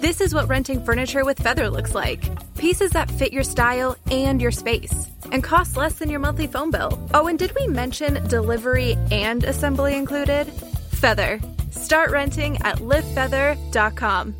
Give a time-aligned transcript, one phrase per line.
[0.00, 2.22] This is what renting furniture with Feather looks like
[2.56, 6.70] pieces that fit your style and your space, and cost less than your monthly phone
[6.70, 6.98] bill.
[7.14, 10.44] Oh, and did we mention delivery and assembly included?
[10.92, 11.40] Feather.
[11.70, 14.34] Start renting at livefeather.com.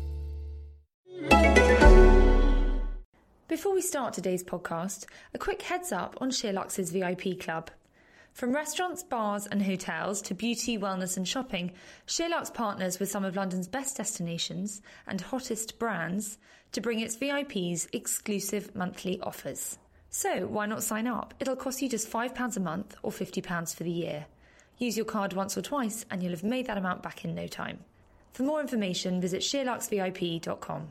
[3.47, 7.71] Before we start today's podcast, a quick heads up on Sheerluxe's VIP Club.
[8.37, 11.71] From restaurants, bars, and hotels to beauty, wellness, and shopping,
[12.05, 16.37] Sheerluxe partners with some of London's best destinations and hottest brands
[16.73, 19.79] to bring its VIPs exclusive monthly offers.
[20.11, 21.33] So, why not sign up?
[21.39, 24.27] It'll cost you just £5 a month or £50 for the year.
[24.77, 27.47] Use your card once or twice, and you'll have made that amount back in no
[27.47, 27.79] time.
[28.33, 30.89] For more information, visit SheerluxeVIP.com.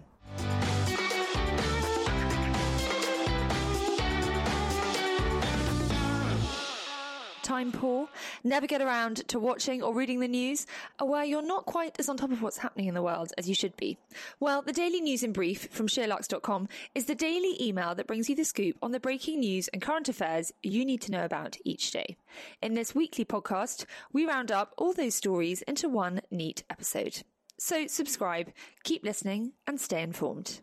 [7.46, 8.08] time poor,
[8.42, 10.66] never get around to watching or reading the news,
[11.00, 13.48] or where you're not quite as on top of what's happening in the world as
[13.48, 13.96] you should be?
[14.40, 18.34] Well, the Daily News in Brief from Sheerluxe.com is the daily email that brings you
[18.34, 21.92] the scoop on the breaking news and current affairs you need to know about each
[21.92, 22.16] day.
[22.60, 27.22] In this weekly podcast, we round up all those stories into one neat episode.
[27.58, 30.60] So subscribe, keep listening, and stay informed.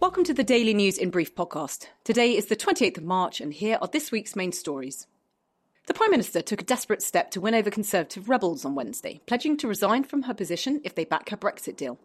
[0.00, 1.88] Welcome to the Daily News in Brief podcast.
[2.04, 5.06] Today is the 28th of March, and here are this week's main stories.
[5.88, 9.58] The Prime Minister took a desperate step to win over Conservative rebels on Wednesday, pledging
[9.58, 12.00] to resign from her position if they back her Brexit deal.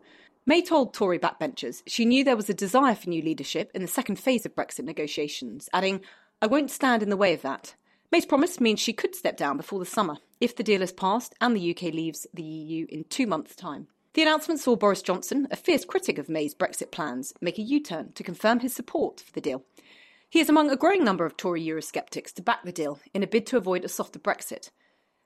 [0.46, 3.88] May told Tory backbenchers she knew there was a desire for new leadership in the
[3.88, 6.02] second phase of Brexit negotiations, adding,
[6.42, 7.76] I won't stand in the way of that.
[8.12, 11.34] May's promise means she could step down before the summer if the deal is passed
[11.40, 13.88] and the UK leaves the EU in two months' time.
[14.16, 17.84] The announcement saw Boris Johnson, a fierce critic of May's Brexit plans, make a U
[17.84, 19.66] turn to confirm his support for the deal.
[20.30, 23.28] He is among a growing number of Tory Eurosceptics to back the deal in a
[23.28, 24.70] bid to avoid a softer Brexit.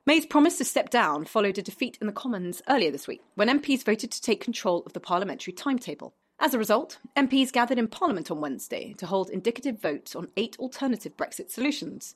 [0.07, 3.47] May's promise to step down followed a defeat in the Commons earlier this week, when
[3.47, 6.15] MPs voted to take control of the parliamentary timetable.
[6.39, 10.57] As a result, MPs gathered in Parliament on Wednesday to hold indicative votes on eight
[10.57, 12.15] alternative Brexit solutions.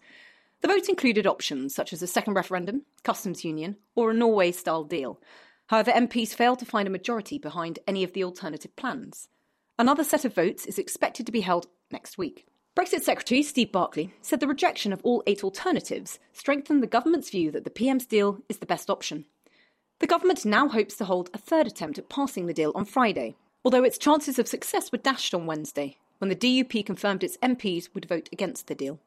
[0.61, 4.85] The vote included options such as a second referendum, customs union, or a Norway style
[4.85, 5.19] deal,
[5.67, 9.29] However, MPs failed to find a majority behind any of the alternative plans.
[9.79, 12.45] Another set of votes is expected to be held next week.
[12.75, 17.51] Brexit Secretary Steve Barclay said the rejection of all eight alternatives strengthened the government's view
[17.51, 19.25] that the PM's deal is the best option.
[19.99, 23.35] The government now hopes to hold a third attempt at passing the deal on Friday,
[23.63, 27.89] although its chances of success were dashed on Wednesday when the DUP confirmed its MPs
[27.93, 28.99] would vote against the deal.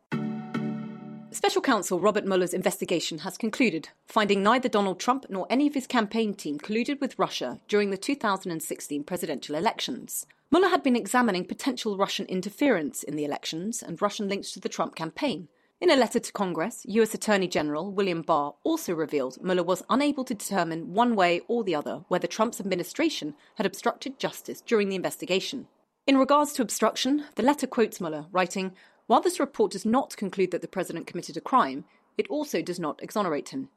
[1.36, 5.86] Special counsel Robert Mueller's investigation has concluded, finding neither Donald Trump nor any of his
[5.86, 10.24] campaign team colluded with Russia during the 2016 presidential elections.
[10.50, 14.70] Mueller had been examining potential Russian interference in the elections and Russian links to the
[14.70, 15.48] Trump campaign.
[15.78, 17.12] In a letter to Congress, U.S.
[17.12, 21.74] Attorney General William Barr also revealed Mueller was unable to determine one way or the
[21.74, 25.68] other whether Trump's administration had obstructed justice during the investigation.
[26.06, 28.72] In regards to obstruction, the letter quotes Mueller, writing,
[29.06, 31.84] while this report does not conclude that the president committed a crime,
[32.18, 33.68] it also does not exonerate him.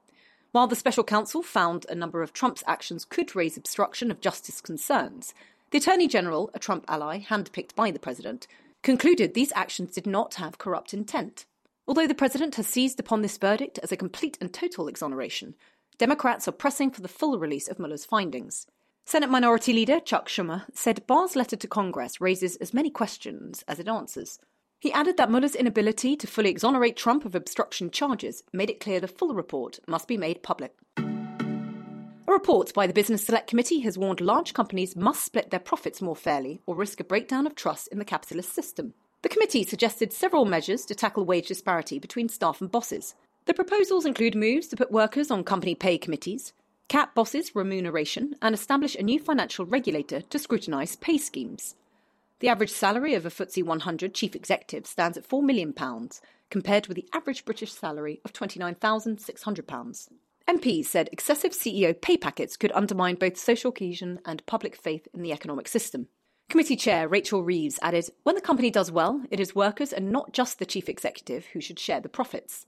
[0.52, 4.62] While the special counsel found a number of Trump's actions could raise obstruction of justice
[4.62, 5.34] concerns,
[5.72, 8.48] the Attorney General, a Trump ally handpicked by the president,
[8.82, 11.46] concluded these actions did not have corrupt intent.
[11.88, 15.54] Although the president has seized upon this verdict as a complete and total exoneration,
[16.00, 18.66] Democrats are pressing for the full release of Mueller's findings.
[19.06, 23.80] Senate Minority Leader Chuck Schumer said Barr's letter to Congress raises as many questions as
[23.80, 24.40] it answers.
[24.82, 29.02] He added that Mueller's inability to fully exonerate Trump of obstruction charges made it clear
[29.02, 30.74] the full report must be made public.
[30.98, 36.02] A report by the Business Select Committee has warned large companies must split their profits
[36.02, 38.94] more fairly or risk a breakdown of trust in the capitalist system.
[39.22, 43.16] The committee suggested several measures to tackle wage disparity between staff and bosses.
[43.48, 46.54] The proposals include moves to put workers on company pay committees,
[46.88, 51.76] cap bosses' remuneration, and establish a new financial regulator to scrutinise pay schemes.
[52.40, 55.74] The average salary of a FTSE 100 chief executive stands at £4 million,
[56.50, 60.08] compared with the average British salary of £29,600.
[60.48, 65.22] MPs said excessive CEO pay packets could undermine both social cohesion and public faith in
[65.22, 66.08] the economic system.
[66.50, 70.34] Committee Chair Rachel Reeves added When the company does well, it is workers and not
[70.34, 72.66] just the chief executive who should share the profits.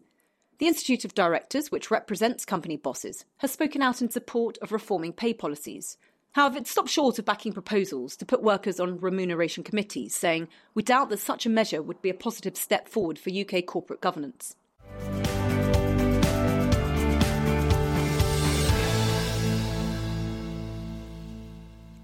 [0.59, 5.13] The Institute of Directors, which represents company bosses, has spoken out in support of reforming
[5.13, 5.97] pay policies,
[6.33, 10.81] However, it stopped short of backing proposals to put workers on remuneration committees, saying, We
[10.81, 14.55] doubt that such a measure would be a positive step forward for UK corporate governance.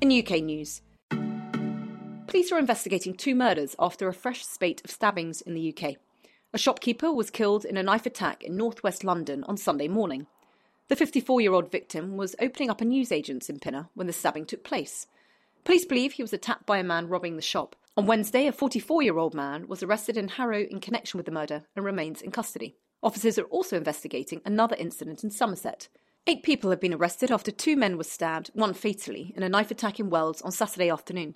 [0.01, 0.81] In UK news,
[2.27, 5.95] police are investigating two murders after a fresh spate of stabbings in the UK.
[6.53, 10.27] A shopkeeper was killed in a knife attack in northwest London on Sunday morning.
[10.89, 14.45] The 54 year old victim was opening up a newsagent's in Pinner when the stabbing
[14.45, 15.05] took place.
[15.65, 17.75] Police believe he was attacked by a man robbing the shop.
[17.97, 21.31] On Wednesday, a 44 year old man was arrested in Harrow in connection with the
[21.31, 22.77] murder and remains in custody.
[23.03, 25.89] Officers are also investigating another incident in Somerset.
[26.25, 29.71] Eight people have been arrested after two men were stabbed, one fatally, in a knife
[29.71, 31.35] attack in Wells on Saturday afternoon.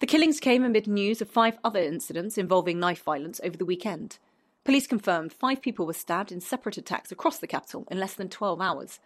[0.00, 4.18] The killings came amid news of five other incidents involving knife violence over the weekend.
[4.64, 8.28] Police confirmed five people were stabbed in separate attacks across the capital in less than
[8.28, 9.00] 12 hours.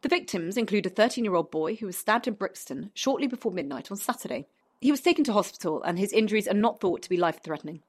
[0.00, 3.52] The victims include a 13 year old boy who was stabbed in Brixton shortly before
[3.52, 4.46] midnight on Saturday.
[4.80, 7.82] He was taken to hospital and his injuries are not thought to be life threatening.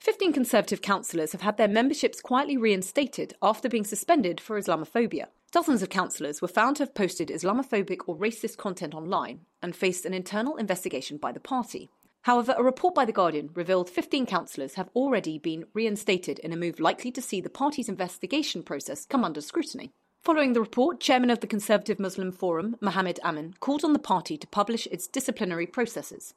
[0.00, 5.26] 15 Conservative councillors have had their memberships quietly reinstated after being suspended for Islamophobia.
[5.52, 10.04] Dozens of councillors were found to have posted Islamophobic or racist content online and faced
[10.04, 11.90] an internal investigation by the party.
[12.26, 16.56] However, a report by The Guardian revealed 15 councillors have already been reinstated in a
[16.56, 19.92] move likely to see the party's investigation process come under scrutiny.
[20.24, 24.36] Following the report, Chairman of the Conservative Muslim Forum, Mohammed Amin, called on the party
[24.38, 26.34] to publish its disciplinary processes.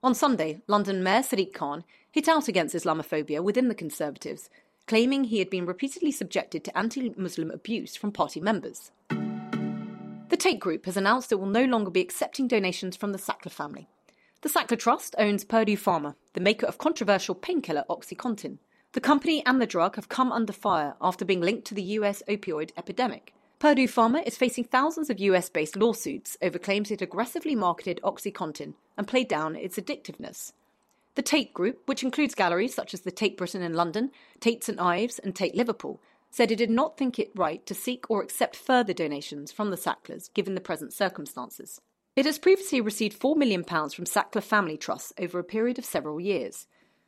[0.00, 4.48] On Sunday, London Mayor Sadiq Khan hit out against Islamophobia within the Conservatives,
[4.86, 8.92] claiming he had been repeatedly subjected to anti Muslim abuse from party members.
[9.08, 13.50] The Tate Group has announced it will no longer be accepting donations from the Sackler
[13.50, 13.88] family.
[14.42, 18.58] The Sackler Trust owns Purdue Pharma, the maker of controversial painkiller OxyContin.
[18.90, 22.24] The company and the drug have come under fire after being linked to the US
[22.26, 23.32] opioid epidemic.
[23.60, 28.74] Purdue Pharma is facing thousands of US based lawsuits over claims it aggressively marketed OxyContin
[28.96, 30.52] and played down its addictiveness.
[31.14, 34.10] The Tate Group, which includes galleries such as the Tate Britain in London,
[34.40, 36.00] Tate St Ives, and Tate Liverpool,
[36.32, 39.76] said it did not think it right to seek or accept further donations from the
[39.76, 41.80] Sacklers given the present circumstances.
[42.14, 46.20] It has previously received £4 million from Sackler Family Trusts over a period of several
[46.20, 46.66] years.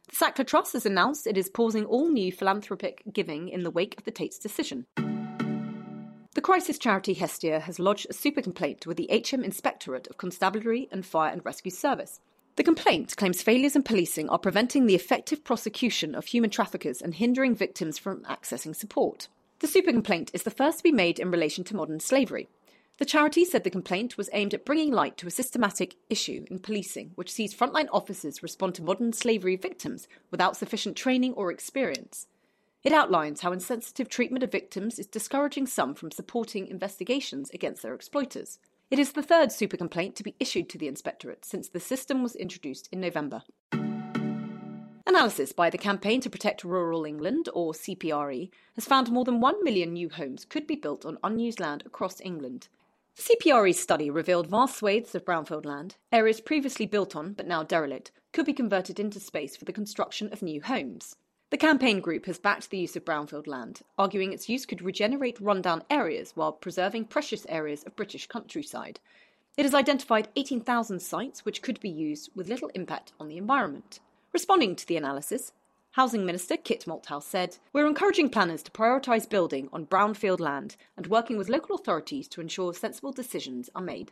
[0.08, 3.98] The Sackler Trust has announced it is pausing all new philanthropic giving in the wake
[3.98, 4.86] of the Tate's decision.
[4.96, 10.88] The crisis charity Hestia has lodged a super complaint with the HM Inspectorate of Constabulary
[10.90, 12.20] and Fire and Rescue Service.
[12.56, 17.14] The complaint claims failures in policing are preventing the effective prosecution of human traffickers and
[17.14, 19.28] hindering victims from accessing support.
[19.58, 22.48] The super complaint is the first to be made in relation to modern slavery.
[22.96, 26.60] The charity said the complaint was aimed at bringing light to a systematic issue in
[26.60, 32.28] policing, which sees frontline officers respond to modern slavery victims without sufficient training or experience.
[32.84, 37.94] It outlines how insensitive treatment of victims is discouraging some from supporting investigations against their
[37.94, 38.60] exploiters.
[38.92, 42.22] It is the third super complaint to be issued to the inspectorate since the system
[42.22, 43.42] was introduced in November.
[45.04, 49.64] Analysis by the Campaign to Protect Rural England, or CPRE, has found more than 1
[49.64, 52.68] million new homes could be built on unused land across England,
[53.16, 58.10] CPRE's study revealed vast swathes of brownfield land, areas previously built on but now derelict,
[58.32, 61.16] could be converted into space for the construction of new homes.
[61.50, 65.40] The campaign group has backed the use of brownfield land, arguing its use could regenerate
[65.40, 68.98] rundown areas while preserving precious areas of British countryside.
[69.56, 74.00] It has identified 18,000 sites which could be used with little impact on the environment.
[74.32, 75.52] Responding to the analysis,
[75.94, 81.06] Housing Minister Kit Malthouse said, We're encouraging planners to prioritise building on brownfield land and
[81.06, 84.10] working with local authorities to ensure sensible decisions are made.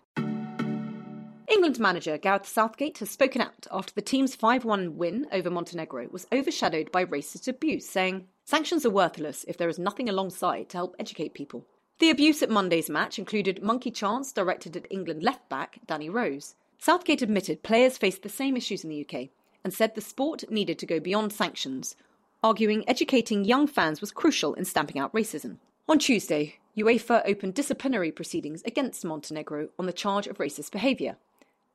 [1.48, 6.06] England manager Gareth Southgate has spoken out after the team's 5 1 win over Montenegro
[6.12, 10.76] was overshadowed by racist abuse, saying, Sanctions are worthless if there is nothing alongside to
[10.76, 11.66] help educate people.
[11.98, 16.54] The abuse at Monday's match included monkey chants directed at England left back Danny Rose.
[16.78, 19.30] Southgate admitted players faced the same issues in the UK
[19.64, 21.96] and said the sport needed to go beyond sanctions,
[22.42, 25.58] arguing educating young fans was crucial in stamping out racism.
[25.88, 31.16] On Tuesday, UEFA opened disciplinary proceedings against Montenegro on the charge of racist behaviour.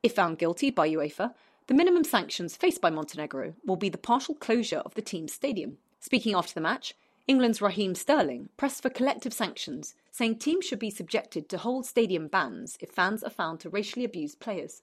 [0.02, 1.34] If found guilty by UEFA,
[1.66, 5.78] the minimum sanctions faced by Montenegro will be the partial closure of the team's stadium.
[6.00, 6.94] Speaking after the match,
[7.26, 12.26] England's Raheem Sterling pressed for collective sanctions, saying teams should be subjected to whole stadium
[12.26, 14.82] bans if fans are found to racially abuse players.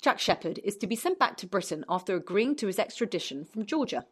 [0.00, 3.66] Jack Shepherd is to be sent back to Britain after agreeing to his extradition from
[3.66, 4.06] Georgia.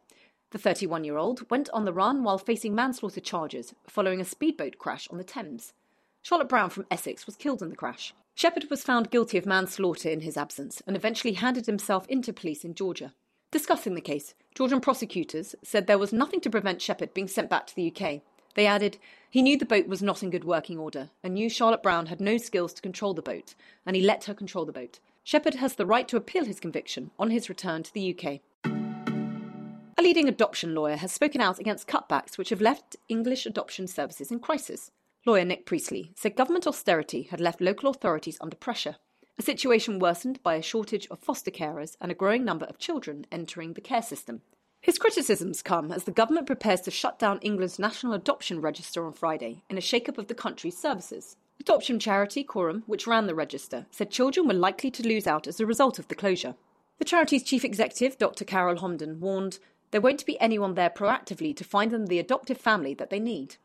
[0.51, 4.77] The 31 year old went on the run while facing manslaughter charges following a speedboat
[4.77, 5.73] crash on the Thames.
[6.21, 8.13] Charlotte Brown from Essex was killed in the crash.
[8.35, 12.63] Shepherd was found guilty of manslaughter in his absence and eventually handed himself into police
[12.63, 13.13] in Georgia.
[13.49, 17.65] Discussing the case, Georgian prosecutors said there was nothing to prevent Shepherd being sent back
[17.65, 18.21] to the UK.
[18.53, 21.81] They added, he knew the boat was not in good working order and knew Charlotte
[21.81, 23.55] Brown had no skills to control the boat,
[23.87, 24.99] and he let her control the boat.
[25.29, 28.39] Shepherd has the right to appeal his conviction on his return to the UK.
[28.65, 34.31] A leading adoption lawyer has spoken out against cutbacks which have left English adoption services
[34.31, 34.89] in crisis.
[35.27, 38.95] Lawyer Nick Priestley said government austerity had left local authorities under pressure,
[39.37, 43.27] a situation worsened by a shortage of foster carers and a growing number of children
[43.31, 44.41] entering the care system.
[44.81, 49.13] His criticisms come as the government prepares to shut down England's National Adoption Register on
[49.13, 51.35] Friday in a shake-up of the country's services.
[51.59, 55.59] Adoption charity Coram, which ran the register, said children were likely to lose out as
[55.59, 56.55] a result of the closure.
[56.99, 58.45] The charity's chief executive, Dr.
[58.45, 59.59] Carol Homden, warned
[59.91, 63.57] there won't be anyone there proactively to find them the adoptive family that they need.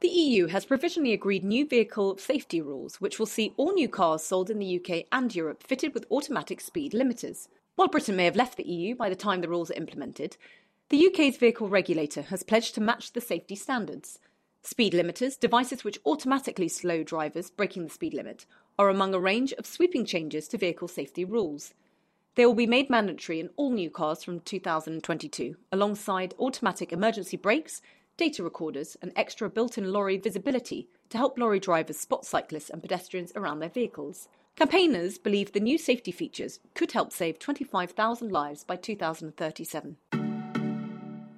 [0.00, 4.22] The EU has provisionally agreed new vehicle safety rules, which will see all new cars
[4.22, 7.48] sold in the UK and Europe fitted with automatic speed limiters.
[7.76, 10.36] While Britain may have left the EU by the time the rules are implemented,
[10.90, 14.18] the UK's vehicle regulator has pledged to match the safety standards.
[14.66, 18.46] Speed limiters, devices which automatically slow drivers breaking the speed limit,
[18.76, 21.72] are among a range of sweeping changes to vehicle safety rules.
[22.34, 27.80] They will be made mandatory in all new cars from 2022, alongside automatic emergency brakes,
[28.16, 32.82] data recorders, and extra built in lorry visibility to help lorry drivers spot cyclists and
[32.82, 34.28] pedestrians around their vehicles.
[34.56, 39.96] Campaigners believe the new safety features could help save 25,000 lives by 2037.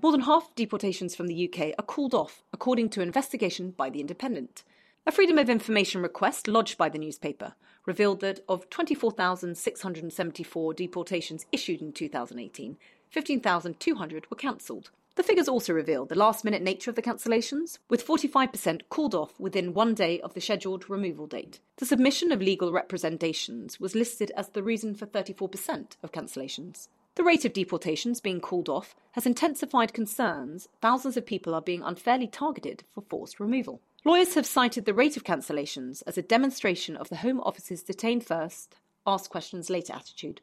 [0.08, 3.72] More than half of deportations from the UK are called off, according to an investigation
[3.72, 4.64] by The Independent.
[5.06, 7.52] A Freedom of Information request lodged by the newspaper
[7.84, 12.78] revealed that of 24,674 deportations issued in 2018,
[13.10, 14.90] 15,200 were cancelled.
[15.16, 19.38] The figures also revealed the last minute nature of the cancellations, with 45% called off
[19.38, 21.60] within one day of the scheduled removal date.
[21.76, 26.88] The submission of legal representations was listed as the reason for 34% of cancellations.
[27.18, 31.82] The rate of deportations being called off has intensified concerns thousands of people are being
[31.82, 33.80] unfairly targeted for forced removal.
[34.04, 38.20] Lawyers have cited the rate of cancellations as a demonstration of the Home Office's detain
[38.20, 40.42] first, ask questions later attitude.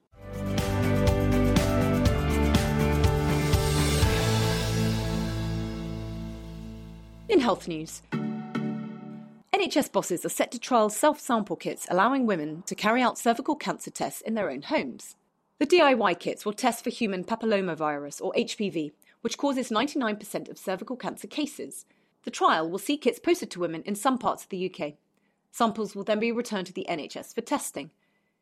[7.29, 8.01] In health news,
[9.53, 13.55] NHS bosses are set to trial self sample kits allowing women to carry out cervical
[13.55, 15.15] cancer tests in their own homes.
[15.57, 20.97] The DIY kits will test for human papillomavirus, or HPV, which causes 99% of cervical
[20.97, 21.85] cancer cases.
[22.23, 24.95] The trial will see kits posted to women in some parts of the UK.
[25.51, 27.91] Samples will then be returned to the NHS for testing.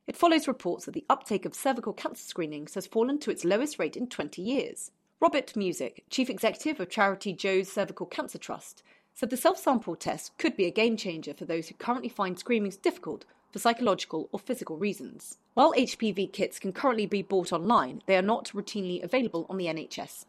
[0.07, 3.77] It follows reports that the uptake of cervical cancer screenings has fallen to its lowest
[3.77, 4.89] rate in 20 years.
[5.19, 8.81] Robert Music, chief executive of charity Jo's Cervical Cancer Trust,
[9.13, 12.39] said the self sample test could be a game changer for those who currently find
[12.39, 13.23] screenings difficult
[13.53, 15.37] for psychological or physical reasons.
[15.53, 19.67] While HPV kits can currently be bought online, they are not routinely available on the
[19.67, 20.25] NHS.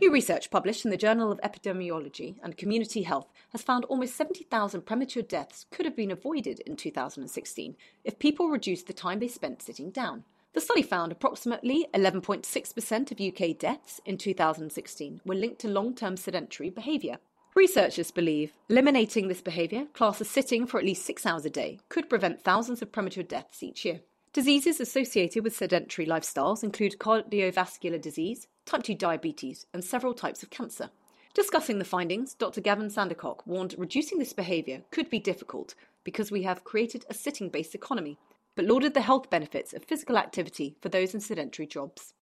[0.00, 4.82] New research published in the Journal of Epidemiology and Community Health has found almost 70,000
[4.82, 9.62] premature deaths could have been avoided in 2016 if people reduced the time they spent
[9.62, 10.24] sitting down.
[10.52, 16.16] The study found approximately 11.6% of UK deaths in 2016 were linked to long term
[16.16, 17.18] sedentary behaviour.
[17.56, 22.08] Researchers believe eliminating this behaviour, classes sitting for at least six hours a day, could
[22.08, 24.00] prevent thousands of premature deaths each year.
[24.32, 30.50] Diseases associated with sedentary lifestyles include cardiovascular disease, type 2 diabetes, and several types of
[30.50, 30.90] cancer.
[31.34, 32.60] Discussing the findings, Dr.
[32.60, 37.48] Gavin Sandercock warned reducing this behaviour could be difficult because we have created a sitting
[37.48, 38.16] based economy,
[38.54, 42.14] but lauded the health benefits of physical activity for those in sedentary jobs.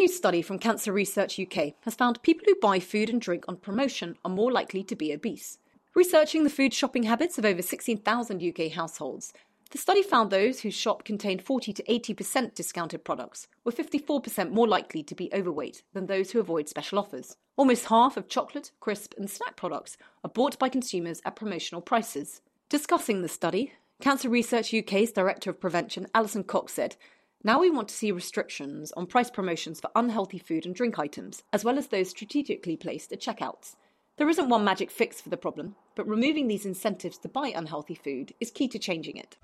[0.00, 3.44] A new study from Cancer Research UK has found people who buy food and drink
[3.46, 5.58] on promotion are more likely to be obese.
[5.94, 9.34] Researching the food shopping habits of over 16,000 UK households,
[9.72, 14.66] the study found those whose shop contained 40 to 80% discounted products were 54% more
[14.66, 17.36] likely to be overweight than those who avoid special offers.
[17.58, 22.40] Almost half of chocolate, crisp, and snack products are bought by consumers at promotional prices.
[22.70, 26.96] Discussing the study, Cancer Research UK's Director of Prevention, Alison Cox, said
[27.42, 31.42] now we want to see restrictions on price promotions for unhealthy food and drink items,
[31.54, 33.76] as well as those strategically placed at checkouts.
[34.18, 37.94] There isn't one magic fix for the problem, but removing these incentives to buy unhealthy
[37.94, 39.38] food is key to changing it.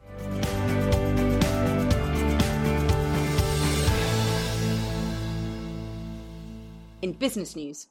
[7.00, 7.88] In business news,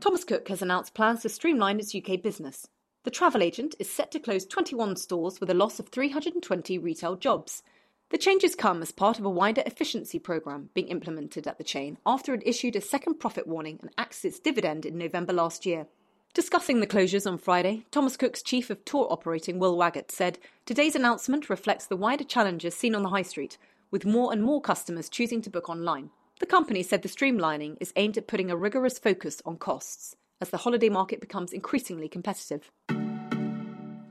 [0.00, 2.68] Thomas Cook has announced plans to streamline its UK business.
[3.04, 7.16] The travel agent is set to close 21 stores with a loss of 320 retail
[7.16, 7.62] jobs.
[8.10, 11.96] The changes come as part of a wider efficiency programme being implemented at the chain
[12.04, 15.86] after it issued a second profit warning and axed its dividend in November last year.
[16.34, 20.96] Discussing the closures on Friday, Thomas Cook's chief of tour operating Will Waggett said today's
[20.96, 23.56] announcement reflects the wider challenges seen on the high street,
[23.92, 26.10] with more and more customers choosing to book online.
[26.40, 30.50] The company said the streamlining is aimed at putting a rigorous focus on costs as
[30.50, 32.72] the holiday market becomes increasingly competitive.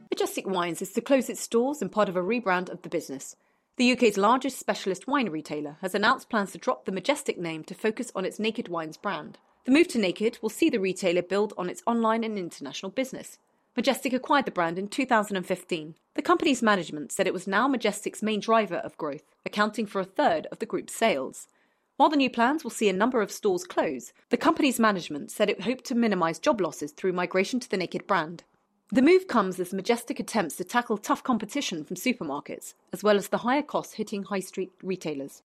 [0.10, 3.36] Majestic Wines is to close its stores and part of a rebrand of the business.
[3.80, 7.74] The UK's largest specialist wine retailer has announced plans to drop the Majestic name to
[7.74, 9.38] focus on its Naked Wines brand.
[9.64, 13.38] The move to Naked will see the retailer build on its online and international business.
[13.78, 15.96] Majestic acquired the brand in 2015.
[16.16, 20.04] The company's management said it was now Majestic's main driver of growth, accounting for a
[20.04, 21.48] third of the group's sales.
[21.96, 25.50] While the new plans will see a number of stores close, the company's management said
[25.50, 28.44] it hoped to minimise job losses through migration to the Naked brand.
[28.92, 33.28] The move comes as Majestic attempts to tackle tough competition from supermarkets, as well as
[33.28, 35.44] the higher costs hitting high street retailers.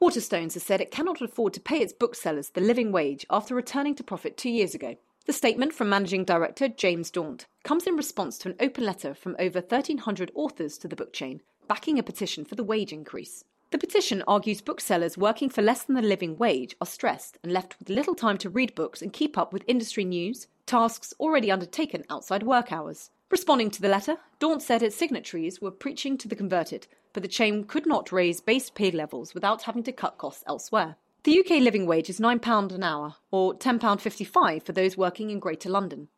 [0.00, 3.94] Waterstones has said it cannot afford to pay its booksellers the living wage after returning
[3.96, 4.96] to profit two years ago.
[5.26, 9.36] The statement from Managing Director James Daunt comes in response to an open letter from
[9.38, 13.44] over 1,300 authors to the book chain, backing a petition for the wage increase.
[13.70, 17.78] The petition argues booksellers working for less than the living wage are stressed and left
[17.78, 22.04] with little time to read books and keep up with industry news, tasks already undertaken
[22.10, 23.10] outside work hours.
[23.30, 27.28] Responding to the letter, Daunt said its signatories were preaching to the converted, but the
[27.28, 30.96] chain could not raise base pay levels without having to cut costs elsewhere.
[31.24, 35.70] The UK living wage is £9 an hour, or £10.55 for those working in Greater
[35.70, 36.08] London.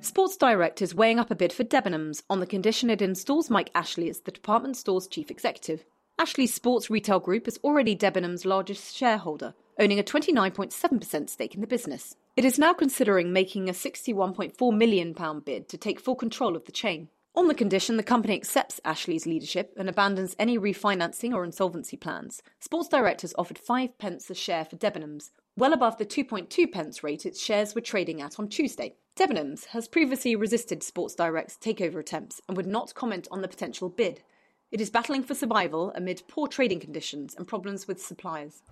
[0.00, 3.70] Sports Direct is weighing up a bid for Debenhams on the condition it installs Mike
[3.74, 5.84] Ashley as the department store's chief executive.
[6.18, 11.66] Ashley's sports retail group is already Debenhams' largest shareholder, owning a 29.7% stake in the
[11.66, 12.16] business.
[12.36, 16.72] It is now considering making a £61.4 million bid to take full control of the
[16.72, 17.08] chain.
[17.34, 22.42] On the condition the company accepts Ashley's leadership and abandons any refinancing or insolvency plans,
[22.58, 27.04] Sports Direct has offered 5 pence a share for Debenhams, well above the 2.2 pence
[27.04, 28.94] rate its shares were trading at on Tuesday.
[29.16, 33.88] Debenhams has previously resisted Sports Direct's takeover attempts and would not comment on the potential
[33.88, 34.22] bid.
[34.70, 38.62] It is battling for survival amid poor trading conditions and problems with suppliers.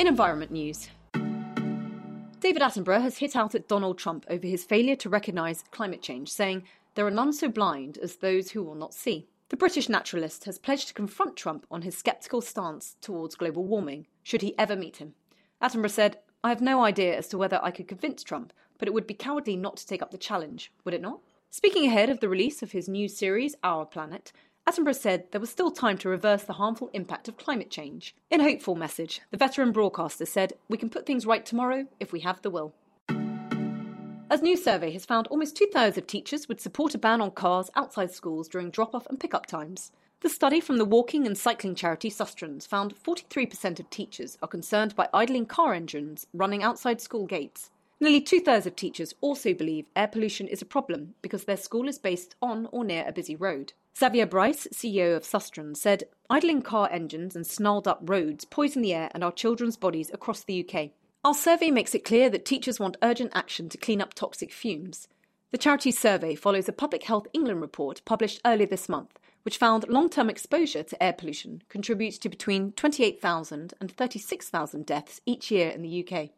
[0.00, 0.88] In environment news,
[2.40, 6.30] David Attenborough has hit out at Donald Trump over his failure to recognise climate change,
[6.30, 6.62] saying,
[6.94, 9.28] There are none so blind as those who will not see.
[9.50, 14.06] The British naturalist has pledged to confront Trump on his sceptical stance towards global warming,
[14.22, 15.12] should he ever meet him.
[15.60, 18.94] Attenborough said, I have no idea as to whether I could convince Trump, but it
[18.94, 21.20] would be cowardly not to take up the challenge, would it not?
[21.50, 24.32] Speaking ahead of the release of his new series, Our Planet,
[24.68, 28.14] Attenborough said there was still time to reverse the harmful impact of climate change.
[28.30, 32.12] In a hopeful message, the veteran broadcaster said, We can put things right tomorrow if
[32.12, 32.74] we have the will.
[34.30, 37.32] As new survey has found almost two thirds of teachers would support a ban on
[37.32, 39.90] cars outside schools during drop off and pick up times.
[40.20, 44.94] The study from the walking and cycling charity Sustrans found 43% of teachers are concerned
[44.94, 47.70] by idling car engines running outside school gates.
[47.98, 51.88] Nearly two thirds of teachers also believe air pollution is a problem because their school
[51.88, 53.72] is based on or near a busy road.
[53.98, 58.94] Xavier Brice, CEO of Sustrans, said idling car engines and snarled up roads poison the
[58.94, 60.90] air and our children's bodies across the UK.
[61.24, 65.06] Our survey makes it clear that teachers want urgent action to clean up toxic fumes.
[65.50, 69.88] The charity's survey follows a Public Health England report published earlier this month, which found
[69.88, 75.68] long term exposure to air pollution contributes to between 28,000 and 36,000 deaths each year
[75.68, 76.30] in the UK.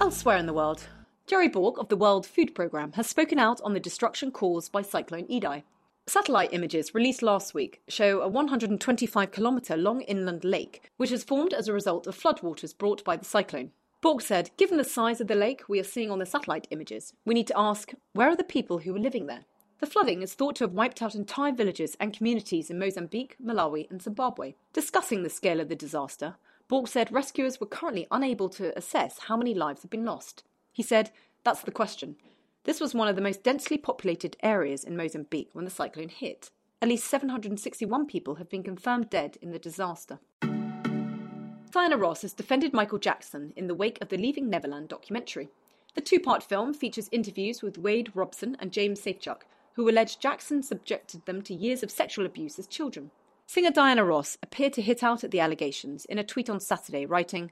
[0.00, 0.88] Elsewhere in the world,
[1.26, 4.80] Jerry Bourke of the World Food Programme has spoken out on the destruction caused by
[4.80, 5.62] Cyclone Idai.
[6.06, 11.52] Satellite images released last week show a 125 kilometre long inland lake, which has formed
[11.52, 13.72] as a result of floodwaters brought by the cyclone.
[14.00, 17.12] Bourke said, Given the size of the lake we are seeing on the satellite images,
[17.26, 19.44] we need to ask where are the people who were living there?
[19.80, 23.90] The flooding is thought to have wiped out entire villages and communities in Mozambique, Malawi,
[23.90, 24.54] and Zimbabwe.
[24.72, 26.36] Discussing the scale of the disaster,
[26.70, 30.44] Bourke said rescuers were currently unable to assess how many lives had been lost.
[30.70, 31.10] He said,
[31.42, 32.14] That's the question.
[32.62, 36.52] This was one of the most densely populated areas in Mozambique when the cyclone hit.
[36.80, 40.20] At least 761 people have been confirmed dead in the disaster.
[41.72, 45.48] Diana Ross has defended Michael Jackson in the wake of the Leaving Neverland documentary.
[45.96, 49.40] The two part film features interviews with Wade Robson and James Safechuck,
[49.72, 53.10] who allege Jackson subjected them to years of sexual abuse as children.
[53.52, 57.04] Singer Diana Ross appeared to hit out at the allegations in a tweet on Saturday,
[57.04, 57.50] writing,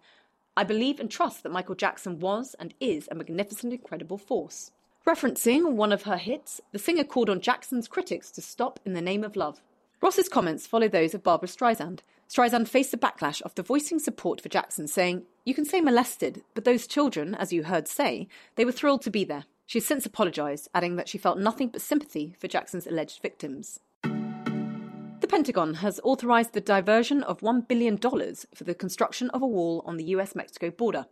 [0.56, 4.70] I believe and trust that Michael Jackson was and is a magnificent, incredible force.
[5.04, 9.00] Referencing one of her hits, the singer called on Jackson's critics to stop in the
[9.00, 9.60] name of love.
[10.00, 11.98] Ross's comments follow those of Barbra Streisand.
[12.28, 16.64] Streisand faced a backlash after voicing support for Jackson, saying, You can say molested, but
[16.64, 19.46] those children, as you heard say, they were thrilled to be there.
[19.66, 23.80] She's since apologised, adding that she felt nothing but sympathy for Jackson's alleged victims.
[25.28, 29.82] The Pentagon has authorized the diversion of $1 billion for the construction of a wall
[29.84, 31.04] on the US Mexico border.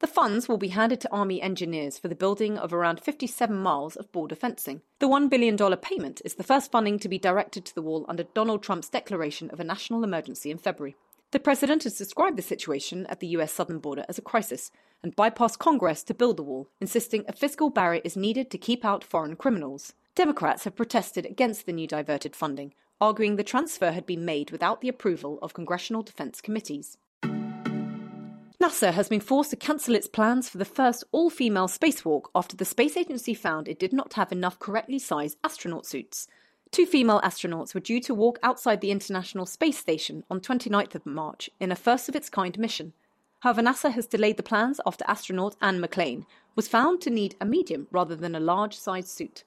[0.00, 3.94] The funds will be handed to Army engineers for the building of around 57 miles
[3.94, 4.82] of border fencing.
[4.98, 8.24] The $1 billion payment is the first funding to be directed to the wall under
[8.24, 10.96] Donald Trump's declaration of a national emergency in February.
[11.30, 14.72] The president has described the situation at the US southern border as a crisis
[15.04, 18.84] and bypassed Congress to build the wall, insisting a fiscal barrier is needed to keep
[18.84, 19.92] out foreign criminals.
[20.16, 24.80] Democrats have protested against the new diverted funding, arguing the transfer had been made without
[24.80, 26.96] the approval of congressional defense committees.
[28.62, 32.56] NASA has been forced to cancel its plans for the first all female spacewalk after
[32.56, 36.28] the space agency found it did not have enough correctly sized astronaut suits.
[36.70, 41.04] Two female astronauts were due to walk outside the International Space Station on 29th of
[41.04, 42.92] March in a first of its kind mission.
[43.40, 47.44] However, NASA has delayed the plans after astronaut Anne McClain was found to need a
[47.44, 49.42] medium rather than a large sized suit.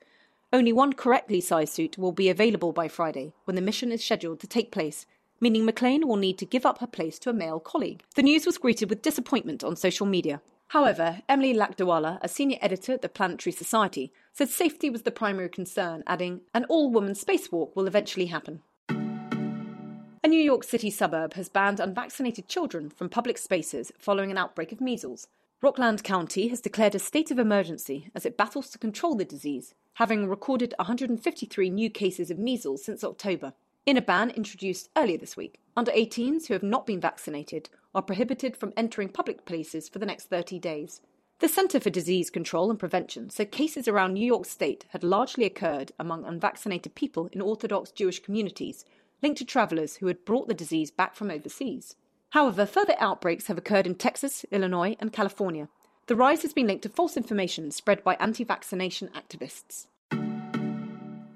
[0.55, 4.39] Only one correctly sized suit will be available by Friday, when the mission is scheduled
[4.39, 5.05] to take place,
[5.41, 8.03] meaning McClain will need to give up her place to a male colleague.
[8.15, 10.39] The news was greeted with disappointment on social media.
[10.69, 15.49] However, Emily Lakdawalla, a senior editor at the Planetary Society, said safety was the primary
[15.49, 18.61] concern, adding, An all woman spacewalk will eventually happen.
[18.87, 24.71] A New York City suburb has banned unvaccinated children from public spaces following an outbreak
[24.71, 25.27] of measles.
[25.65, 29.73] Rockland County has declared a state of emergency as it battles to control the disease,
[29.95, 33.51] having recorded 153 new cases of measles since October
[33.83, 35.59] in a ban introduced earlier this week.
[35.75, 40.05] Under 18s who have not been vaccinated are prohibited from entering public places for the
[40.05, 41.01] next 30 days.
[41.39, 45.45] The Centre for Disease Control and Prevention said cases around New York State had largely
[45.45, 48.85] occurred among unvaccinated people in Orthodox Jewish communities,
[49.23, 51.95] linked to travellers who had brought the disease back from overseas.
[52.29, 55.69] However, further outbreaks have occurred in Texas, Illinois, and California.
[56.07, 59.87] The rise has been linked to false information spread by anti vaccination activists.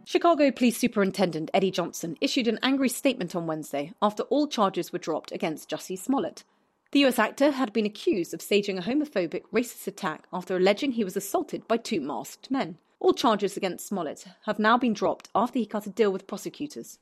[0.05, 4.97] Chicago Police Superintendent Eddie Johnson issued an angry statement on Wednesday after all charges were
[4.99, 6.43] dropped against Jussie Smollett.
[6.91, 11.03] The US actor had been accused of staging a homophobic, racist attack after alleging he
[11.03, 12.79] was assaulted by two masked men.
[12.99, 16.97] All charges against Smollett have now been dropped after he cut a deal with prosecutors.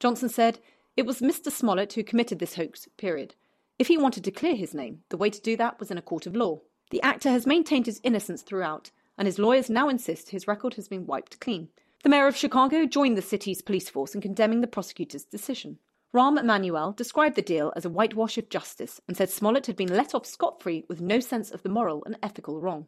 [0.00, 0.58] Johnson said,
[0.96, 1.52] It was Mr.
[1.52, 3.34] Smollett who committed this hoax, period.
[3.78, 6.02] If he wanted to clear his name, the way to do that was in a
[6.02, 6.60] court of law.
[6.90, 10.88] The actor has maintained his innocence throughout, and his lawyers now insist his record has
[10.88, 11.68] been wiped clean.
[12.02, 15.78] The mayor of Chicago joined the city's police force in condemning the prosecutor's decision.
[16.14, 19.94] Rahm Emanuel described the deal as a whitewash of justice and said Smollett had been
[19.94, 22.86] let off scot free with no sense of the moral and ethical wrong.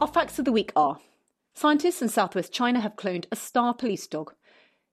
[0.00, 0.98] Our facts of the week are
[1.52, 4.32] Scientists in southwest China have cloned a star police dog.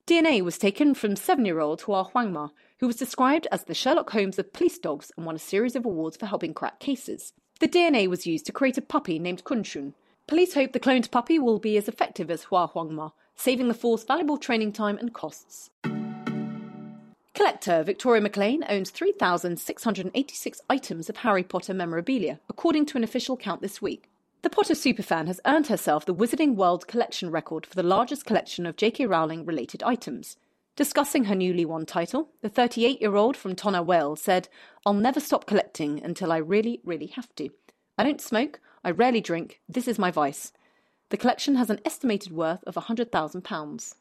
[0.06, 4.10] DNA was taken from seven year old Hua Huangma, who was described as the Sherlock
[4.10, 7.32] Holmes of police dogs and won a series of awards for helping crack cases.
[7.62, 9.94] The DNA was used to create a puppy named Kunxun.
[10.28, 14.04] Police hope the cloned puppy will be as effective as Hua Huangma, saving the force
[14.04, 15.70] valuable training time and costs.
[17.34, 23.62] Collector Victoria McLean owns 3,686 items of Harry Potter memorabilia, according to an official count
[23.62, 24.10] this week.
[24.48, 28.66] The Potter superfan has earned herself the Wizarding World collection record for the largest collection
[28.66, 29.06] of J.K.
[29.06, 30.38] Rowling related items.
[30.78, 34.48] Discussing her newly won title, the 38 year old from Tonna said,
[34.86, 37.50] I'll never stop collecting until I really, really have to.
[37.98, 40.54] I don't smoke, I rarely drink, this is my vice.
[41.10, 43.96] The collection has an estimated worth of £100,000.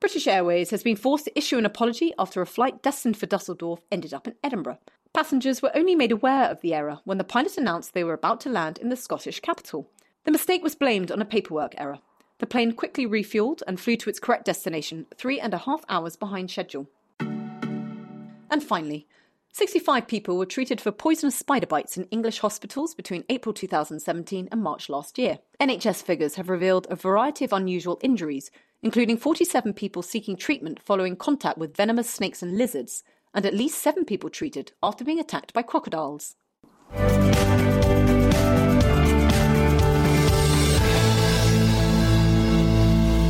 [0.00, 3.80] British Airways has been forced to issue an apology after a flight destined for Dusseldorf
[3.92, 4.78] ended up in Edinburgh.
[5.12, 8.40] Passengers were only made aware of the error when the pilot announced they were about
[8.42, 9.90] to land in the Scottish capital.
[10.24, 11.98] The mistake was blamed on a paperwork error.
[12.38, 16.14] The plane quickly refueled and flew to its correct destination, three and a half hours
[16.14, 16.86] behind schedule.
[17.18, 19.08] And finally,
[19.52, 24.62] 65 people were treated for poisonous spider bites in English hospitals between April 2017 and
[24.62, 25.40] March last year.
[25.60, 31.16] NHS figures have revealed a variety of unusual injuries, including 47 people seeking treatment following
[31.16, 33.02] contact with venomous snakes and lizards,
[33.34, 36.36] and at least seven people treated after being attacked by crocodiles.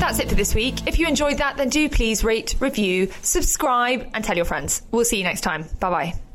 [0.01, 0.89] That's it for this week.
[0.89, 4.83] If you enjoyed that, then do please rate, review, subscribe, and tell your friends.
[4.91, 5.67] We'll see you next time.
[5.79, 6.30] Bye bye.